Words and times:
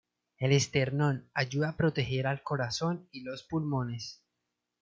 El 0.39 0.51
esternón 0.51 1.29
ayuda 1.35 1.69
a 1.69 1.77
proteger 1.77 2.25
al 2.25 2.41
corazón 2.41 3.07
y 3.11 3.21
los 3.21 3.43
pulmones. 3.43 4.23